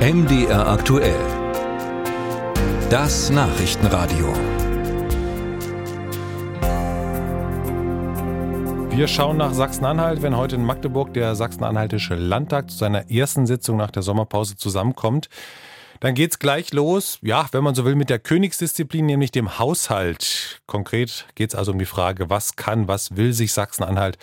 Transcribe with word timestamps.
MDR 0.00 0.66
aktuell. 0.66 1.20
Das 2.88 3.28
Nachrichtenradio. 3.28 4.32
Wir 8.96 9.06
schauen 9.06 9.36
nach 9.36 9.52
Sachsen-Anhalt, 9.52 10.22
wenn 10.22 10.38
heute 10.38 10.56
in 10.56 10.64
Magdeburg 10.64 11.12
der 11.12 11.34
Sachsen-Anhaltische 11.34 12.14
Landtag 12.14 12.70
zu 12.70 12.78
seiner 12.78 13.10
ersten 13.10 13.46
Sitzung 13.46 13.76
nach 13.76 13.90
der 13.90 14.00
Sommerpause 14.00 14.56
zusammenkommt. 14.56 15.28
Dann 16.00 16.14
geht's 16.14 16.38
gleich 16.38 16.72
los, 16.72 17.18
ja, 17.20 17.46
wenn 17.52 17.62
man 17.62 17.74
so 17.74 17.84
will, 17.84 17.94
mit 17.94 18.08
der 18.08 18.18
Königsdisziplin, 18.18 19.04
nämlich 19.04 19.32
dem 19.32 19.58
Haushalt. 19.58 20.62
Konkret 20.64 21.26
geht's 21.34 21.54
also 21.54 21.72
um 21.72 21.78
die 21.78 21.84
Frage, 21.84 22.30
was 22.30 22.56
kann, 22.56 22.88
was 22.88 23.16
will 23.16 23.34
sich 23.34 23.52
Sachsen-Anhalt 23.52 24.16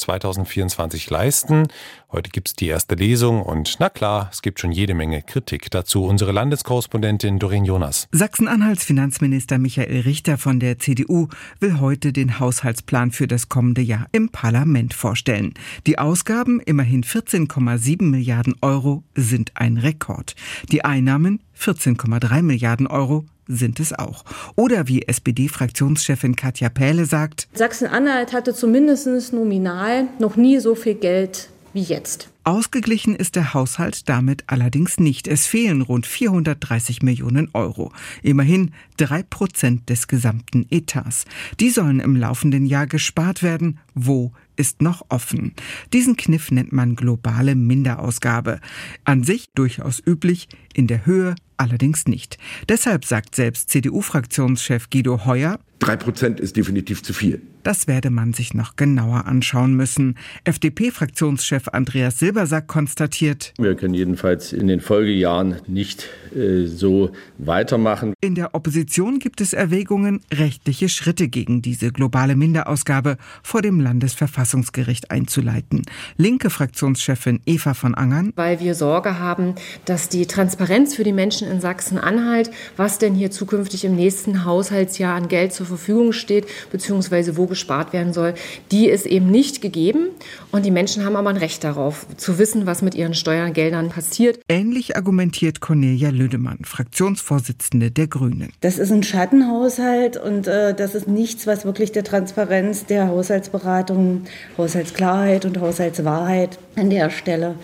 2024 0.00 1.08
leisten. 1.10 1.68
Heute 2.10 2.30
gibt's 2.30 2.54
die 2.54 2.66
erste 2.66 2.96
Lesung 2.96 3.42
und 3.42 3.76
na 3.78 3.88
klar, 3.88 4.28
es 4.32 4.42
gibt 4.42 4.58
schon 4.58 4.72
jede 4.72 4.94
Menge 4.94 5.22
Kritik. 5.22 5.70
Dazu 5.70 6.04
unsere 6.04 6.32
Landeskorrespondentin 6.32 7.38
Doreen 7.38 7.64
Jonas. 7.64 8.08
Sachsen-Anhalts 8.10 8.84
Finanzminister 8.84 9.58
Michael 9.58 10.00
Richter 10.00 10.38
von 10.38 10.58
der 10.58 10.78
CDU 10.78 11.28
will 11.60 11.78
heute 11.78 12.12
den 12.12 12.40
Haushaltsplan 12.40 13.12
für 13.12 13.28
das 13.28 13.48
kommende 13.48 13.82
Jahr 13.82 14.06
im 14.12 14.30
Parlament 14.30 14.94
vorstellen. 14.94 15.54
Die 15.86 15.98
Ausgaben, 15.98 16.60
immerhin 16.60 17.04
14,7 17.04 18.02
Milliarden 18.02 18.54
Euro, 18.62 19.04
sind 19.14 19.52
ein 19.56 19.76
Rekord. 19.76 20.34
Die 20.72 20.84
Einnahmen 20.84 21.40
14,3 21.56 22.42
Milliarden 22.42 22.86
Euro 22.86 23.26
sind 23.50 23.80
es 23.80 23.92
auch. 23.92 24.24
Oder 24.56 24.88
wie 24.88 25.02
SPD-Fraktionschefin 25.02 26.36
Katja 26.36 26.68
Pähle 26.68 27.04
sagt, 27.04 27.48
Sachsen-Anhalt 27.54 28.32
hatte 28.32 28.54
zumindest 28.54 29.32
nominal 29.32 30.08
noch 30.18 30.36
nie 30.36 30.58
so 30.58 30.74
viel 30.74 30.94
Geld 30.94 31.48
wie 31.72 31.82
jetzt. 31.82 32.28
Ausgeglichen 32.50 33.14
ist 33.14 33.36
der 33.36 33.54
Haushalt 33.54 34.08
damit 34.08 34.42
allerdings 34.48 34.98
nicht. 34.98 35.28
Es 35.28 35.46
fehlen 35.46 35.82
rund 35.82 36.04
430 36.04 37.00
Millionen 37.00 37.48
Euro. 37.52 37.92
Immerhin 38.24 38.72
drei 38.96 39.22
Prozent 39.22 39.88
des 39.88 40.08
gesamten 40.08 40.66
Etats. 40.68 41.26
Die 41.60 41.70
sollen 41.70 42.00
im 42.00 42.16
laufenden 42.16 42.66
Jahr 42.66 42.88
gespart 42.88 43.44
werden. 43.44 43.78
Wo 43.94 44.32
ist 44.56 44.82
noch 44.82 45.06
offen. 45.10 45.54
Diesen 45.92 46.16
Kniff 46.16 46.50
nennt 46.50 46.72
man 46.72 46.96
globale 46.96 47.54
Minderausgabe. 47.54 48.58
An 49.04 49.22
sich 49.22 49.50
durchaus 49.54 50.02
üblich, 50.04 50.48
in 50.74 50.88
der 50.88 51.06
Höhe 51.06 51.36
allerdings 51.56 52.06
nicht. 52.06 52.36
Deshalb 52.68 53.04
sagt 53.04 53.36
selbst 53.36 53.70
CDU-Fraktionschef 53.70 54.90
Guido 54.90 55.24
Heuer, 55.24 55.60
Drei 55.78 55.96
Prozent 55.96 56.40
ist 56.40 56.56
definitiv 56.56 57.04
zu 57.04 57.12
viel. 57.12 57.40
Das 57.62 57.86
werde 57.86 58.08
man 58.08 58.32
sich 58.32 58.54
noch 58.54 58.76
genauer 58.76 59.26
anschauen 59.26 59.74
müssen. 59.74 60.16
FDP-Fraktionschef 60.44 61.68
Andreas 61.68 62.18
Silbersack 62.18 62.66
konstatiert, 62.66 63.52
wir 63.58 63.74
können 63.74 63.92
jedenfalls 63.92 64.52
in 64.54 64.66
den 64.66 64.80
Folgejahren 64.80 65.56
nicht 65.66 66.08
äh, 66.34 66.66
so 66.66 67.10
weitermachen. 67.36 68.14
In 68.22 68.34
der 68.34 68.54
Opposition 68.54 69.18
gibt 69.18 69.42
es 69.42 69.52
Erwägungen, 69.52 70.20
rechtliche 70.32 70.88
Schritte 70.88 71.28
gegen 71.28 71.60
diese 71.60 71.92
globale 71.92 72.34
Minderausgabe 72.34 73.18
vor 73.42 73.60
dem 73.60 73.78
Landesverfassungsgericht 73.78 75.10
einzuleiten. 75.10 75.82
Linke 76.16 76.48
Fraktionschefin 76.48 77.40
Eva 77.44 77.74
von 77.74 77.94
Angern. 77.94 78.32
Weil 78.36 78.60
wir 78.60 78.74
Sorge 78.74 79.18
haben, 79.18 79.54
dass 79.84 80.08
die 80.08 80.26
Transparenz 80.26 80.94
für 80.94 81.04
die 81.04 81.12
Menschen 81.12 81.46
in 81.48 81.60
Sachsen-Anhalt, 81.60 82.50
was 82.78 82.98
denn 82.98 83.14
hier 83.14 83.30
zukünftig 83.30 83.84
im 83.84 83.96
nächsten 83.96 84.46
Haushaltsjahr 84.46 85.14
an 85.14 85.28
Geld 85.28 85.52
zur 85.52 85.66
Verfügung 85.66 86.12
steht, 86.12 86.46
beziehungsweise 86.72 87.36
wo 87.36 87.49
gespart 87.50 87.92
werden 87.92 88.14
soll, 88.14 88.32
die 88.70 88.88
ist 88.88 89.04
eben 89.04 89.30
nicht 89.30 89.60
gegeben. 89.60 90.08
Und 90.52 90.64
die 90.64 90.70
Menschen 90.70 91.04
haben 91.04 91.16
aber 91.16 91.28
ein 91.28 91.36
Recht 91.36 91.62
darauf, 91.62 92.06
zu 92.16 92.38
wissen, 92.38 92.64
was 92.64 92.80
mit 92.80 92.94
ihren 92.94 93.12
Steuergeldern 93.12 93.90
passiert. 93.90 94.40
Ähnlich 94.48 94.96
argumentiert 94.96 95.60
Cornelia 95.60 96.08
Lüdemann, 96.08 96.60
Fraktionsvorsitzende 96.64 97.90
der 97.90 98.06
Grünen. 98.06 98.50
Das 98.62 98.78
ist 98.78 98.90
ein 98.90 99.02
Schattenhaushalt 99.02 100.16
und 100.16 100.46
äh, 100.46 100.74
das 100.74 100.94
ist 100.94 101.06
nichts, 101.06 101.46
was 101.46 101.66
wirklich 101.66 101.92
der 101.92 102.04
Transparenz 102.04 102.86
der 102.86 103.08
Haushaltsberatung, 103.08 104.22
Haushaltsklarheit 104.56 105.44
und 105.44 105.60
Haushaltswahrheit 105.60 106.58
an 106.76 106.88
der 106.88 107.10
Stelle 107.10 107.56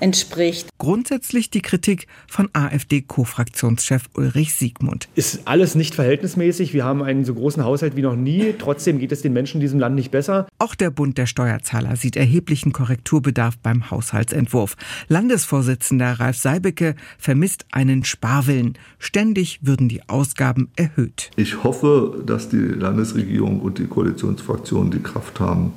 entspricht. 0.00 0.68
Grundsätzlich 0.78 1.50
die 1.50 1.62
Kritik 1.62 2.06
von 2.26 2.48
AfD-Co-Fraktionschef 2.52 4.04
Ulrich 4.14 4.54
Siegmund. 4.54 5.08
Ist 5.14 5.46
alles 5.46 5.74
nicht 5.74 5.94
verhältnismäßig. 5.94 6.72
Wir 6.74 6.84
haben 6.84 7.02
einen 7.02 7.24
so 7.24 7.34
großen 7.34 7.64
Haushalt 7.64 7.96
wie 7.96 8.02
noch 8.02 8.16
nie. 8.16 8.54
Trotzdem 8.58 8.98
geht 8.98 9.12
es 9.12 9.22
den 9.22 9.32
Menschen 9.32 9.58
in 9.58 9.60
diesem 9.60 9.78
Land 9.78 9.94
nicht 9.94 10.10
besser. 10.10 10.46
Auch 10.58 10.74
der 10.74 10.90
Bund 10.90 11.18
der 11.18 11.26
Steuerzahler 11.26 11.96
sieht 11.96 12.16
erheblichen 12.16 12.72
Korrekturbedarf 12.72 13.58
beim 13.58 13.90
Haushaltsentwurf. 13.90 14.76
Landesvorsitzender 15.08 16.18
Ralf 16.18 16.36
Seibecke 16.36 16.94
vermisst 17.18 17.66
einen 17.70 18.04
Sparwillen. 18.04 18.78
Ständig 18.98 19.60
würden 19.62 19.88
die 19.88 20.08
Ausgaben 20.08 20.70
erhöht. 20.76 21.30
Ich 21.36 21.62
hoffe, 21.62 22.22
dass 22.26 22.48
die 22.48 22.56
Landesregierung 22.56 23.60
und 23.60 23.78
die 23.78 23.86
Koalitionsfraktionen 23.86 24.90
die 24.90 25.02
Kraft 25.02 25.40
haben, 25.40 25.72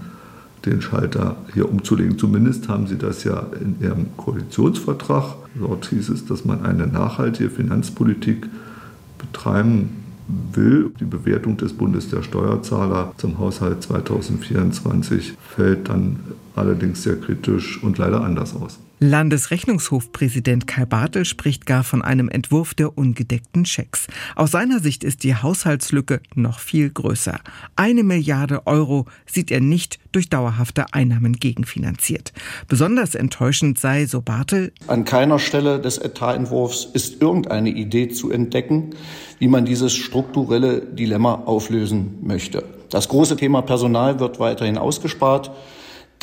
den 0.65 0.81
Schalter 0.81 1.35
hier 1.53 1.69
umzulegen. 1.69 2.17
Zumindest 2.17 2.69
haben 2.69 2.87
sie 2.87 2.97
das 2.97 3.23
ja 3.23 3.47
in 3.59 3.75
ihrem 3.81 4.15
Koalitionsvertrag. 4.17 5.35
Dort 5.55 5.87
hieß 5.87 6.09
es, 6.09 6.25
dass 6.25 6.45
man 6.45 6.65
eine 6.65 6.87
nachhaltige 6.87 7.49
Finanzpolitik 7.49 8.47
betreiben 9.17 9.89
will. 10.53 10.91
Die 10.99 11.05
Bewertung 11.05 11.57
des 11.57 11.73
Bundes 11.73 12.09
der 12.09 12.23
Steuerzahler 12.23 13.13
zum 13.17 13.39
Haushalt 13.39 13.83
2024 13.83 15.33
fällt 15.55 15.89
dann 15.89 16.19
allerdings 16.55 17.03
sehr 17.03 17.17
kritisch 17.17 17.83
und 17.83 17.97
leider 17.97 18.21
anders 18.21 18.55
aus. 18.55 18.79
Landesrechnungshofpräsident 19.03 20.65
Kai 20.65 20.85
Bartel 20.85 21.25
spricht 21.25 21.65
gar 21.65 21.83
von 21.83 22.01
einem 22.01 22.29
Entwurf 22.29 22.73
der 22.73 22.97
ungedeckten 22.97 23.65
Schecks. 23.65 24.07
Aus 24.37 24.51
seiner 24.51 24.79
Sicht 24.79 25.03
ist 25.03 25.23
die 25.23 25.35
Haushaltslücke 25.35 26.21
noch 26.35 26.59
viel 26.59 26.89
größer. 26.89 27.41
Eine 27.75 28.03
Milliarde 28.03 28.65
Euro 28.65 29.05
sieht 29.25 29.51
er 29.51 29.59
nicht 29.59 29.99
durch 30.13 30.29
dauerhafte 30.29 30.93
Einnahmen 30.93 31.33
gegenfinanziert. 31.33 32.31
Besonders 32.69 33.13
enttäuschend 33.13 33.77
sei, 33.77 34.05
so 34.05 34.21
Bartel, 34.21 34.71
an 34.87 35.03
keiner 35.03 35.37
Stelle 35.37 35.81
des 35.81 35.97
Etatentwurfs 35.97 36.85
ist 36.85 37.21
irgendeine 37.21 37.71
Idee 37.71 38.07
zu 38.07 38.31
entdecken, 38.31 38.91
wie 39.37 39.49
man 39.49 39.65
dieses 39.65 39.93
strukturelle 39.93 40.79
Dilemma 40.79 41.43
auflösen 41.45 42.19
möchte. 42.21 42.63
Das 42.89 43.09
große 43.09 43.35
Thema 43.35 43.63
Personal 43.63 44.21
wird 44.21 44.39
weiterhin 44.39 44.77
ausgespart. 44.77 45.51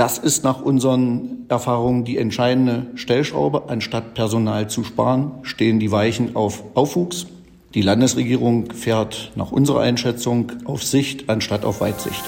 Das 0.01 0.17
ist 0.17 0.45
nach 0.45 0.63
unseren 0.63 1.45
Erfahrungen 1.51 2.05
die 2.05 2.17
entscheidende 2.17 2.87
Stellschraube. 2.95 3.65
Anstatt 3.69 4.15
Personal 4.15 4.71
zu 4.71 4.83
sparen, 4.83 5.33
stehen 5.43 5.79
die 5.79 5.93
Weichen 5.93 6.37
auf 6.37 6.65
Aufwuchs. 6.73 7.27
Die 7.75 7.83
Landesregierung 7.83 8.71
fährt 8.71 9.31
nach 9.35 9.53
unserer 9.53 9.81
Einschätzung 9.81 10.53
auf 10.65 10.83
Sicht 10.83 11.29
anstatt 11.29 11.67
auf 11.67 11.83
Weitsicht. 11.83 12.25